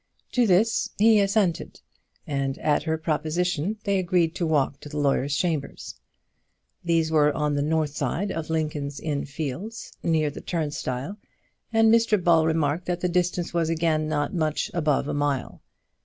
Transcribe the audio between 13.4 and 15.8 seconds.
was again not much above a mile.